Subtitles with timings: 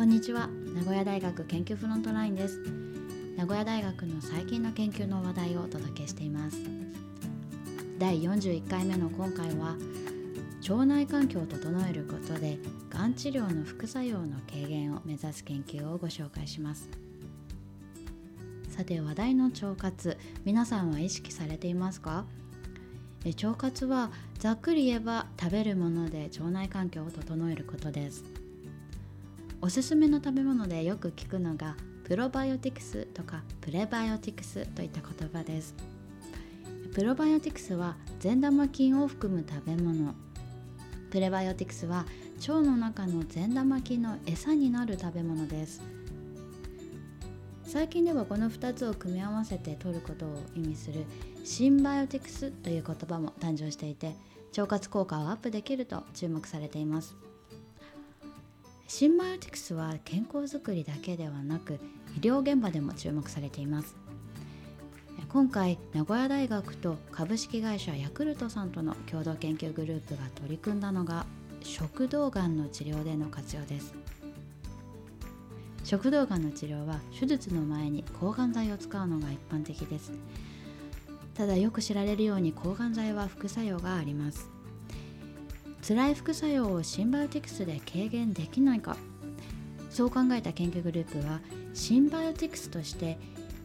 [0.00, 0.48] こんにちは。
[0.74, 2.58] 名古屋大学研究フロントラインです。
[3.36, 6.56] 名古屋大学の最近の研究の話題をお届けしています。
[7.98, 9.76] 第41回目の今回は
[10.66, 12.58] 腸内環境を整えることで
[12.88, 16.88] がん治療の副作用の軽減を目指す研究をご紹介します。
[18.70, 22.24] さて話題の腸活皆さんは意識されていますか？
[23.26, 28.24] 腸活はざっくり言えば食べるもので腸内環境を整えることです。
[29.62, 35.74] おすすめの食べ物でよく聞くのがプロバイオティクスとかプレバイオティクスといった言葉です。
[36.94, 40.14] プロバイオティクスは善玉菌を含む食べ物。
[41.10, 42.06] プレバイオティクスは
[42.38, 45.82] 腸の中の善玉菌の餌になる食べ物です。
[47.64, 51.04] 最近ではこの2つを組み合わせて取ることを意味する
[51.44, 54.16] シンバイオティクスという言葉も誕生していて
[54.56, 57.14] 腸活効果をアップできると注目されています。
[58.92, 61.78] シンバイオティクスは健康づくりだけではなく
[62.16, 63.94] 医療現場でも注目されています。
[65.28, 71.24] 今回名古屋大学と株式会社ヤクルトさんとの共同研究グループが取り組んだのが
[71.62, 73.94] 食道がんの治療での活用です。
[75.84, 80.10] 食道がんの治療は手術の前に抗がん剤を使うのが一般的です。
[81.34, 84.50] ただよく知られるように抗がん剤は副作用があります。
[85.82, 88.96] 辛い副作用をシンバイオティクスで軽減できないか。
[89.90, 91.40] そう考えた研究グループは
[91.74, 93.18] シンバイオティクスとして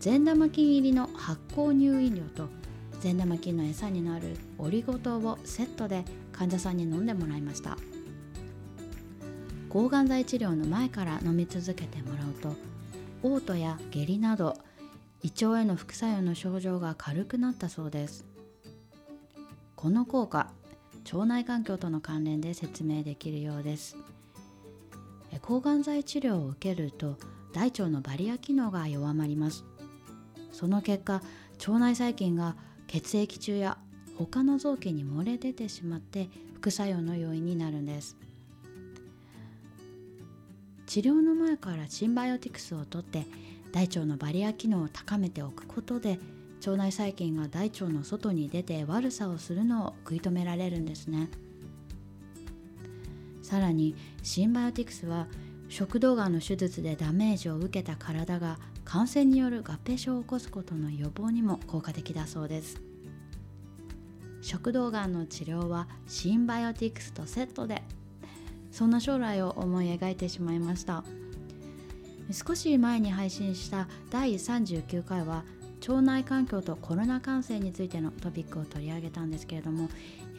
[0.00, 2.48] 善玉菌入りの発酵乳飲料と
[3.00, 7.76] 善玉菌の餌になるオリゴ糖をセットで患者さんに飲んでもらいました。
[9.68, 12.56] 抗がん剤治療の前から飲み続けてもらうと
[13.22, 14.56] 嘔吐や下痢など
[15.22, 18.24] 胃腸への副作用の症状が軽くなったそうです。
[19.76, 20.50] この効果
[21.10, 23.96] 腸内環境との関連で説明できるようです。
[25.40, 27.16] 抗がん剤治療を受けると
[27.54, 29.64] 大腸のバリア機能が弱まります。
[30.52, 31.22] その結果
[31.66, 32.56] 腸内細菌が
[32.86, 33.78] 血液中や
[34.18, 38.16] 他の臓器に漏れ出てしまって副作用の要因になるんです。
[40.86, 43.26] 治療の前からシンバイオティクスをとって
[43.72, 46.18] 大腸のバリア機能を高めておくことで
[46.58, 51.28] 腸内細菌が大腸の外に出て悪さをするのを食い止められるんですね。
[53.42, 55.26] さらにシンバイオティクスは
[55.68, 62.80] 食道がんの手術でダメージを受けた体が感染による合併症を起こすことの予防にも効果的だそうです。
[64.40, 67.82] 食道がんの治療はシンバイオティクスとセットで
[68.70, 71.04] そんな将来を思い描いてしまいました。
[72.30, 75.44] 少し前に配信した第39回は
[75.88, 79.88] 腸内環境とコロナ感染についてのトピックを取り上げたんですけれども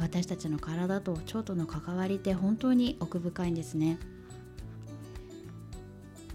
[0.00, 3.98] 私たちの体と腸との関わりって本当に奥深いんですね。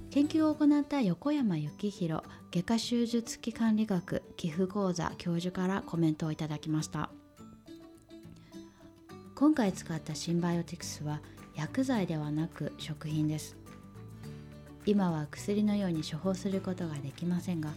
[0.10, 7.10] 研究を行った横山幸宏外科手術器管理学寄付講座教授からコメントをいただきました。
[9.36, 11.22] 今回使ったシンバイオティクスは
[11.56, 13.56] 薬剤ではなく食品です。
[14.86, 17.72] 今は薬のように処方することができませんが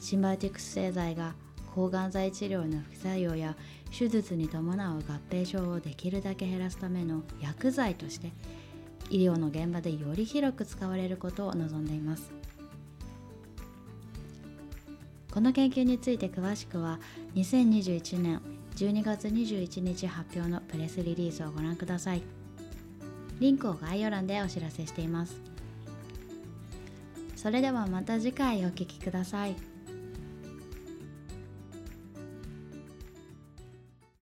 [0.00, 1.34] シンバイティクス製剤が
[1.74, 3.54] 抗がん剤治療の副作用や
[3.96, 8.32] 手術に伴う合併症をできるだけ減らすための薬剤として
[9.10, 12.32] 医療の現場でより広く使われることを望んでいます。
[15.32, 16.98] この研究について詳しくは
[17.36, 18.40] 2021年
[18.76, 22.22] 12月21日発表のプレスリリースをご覧ください。
[23.38, 25.40] リンクを概要欄でお知らせしています。
[27.36, 29.54] それではまた次回お聴きください。